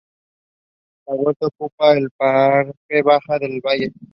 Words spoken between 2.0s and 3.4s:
parte baja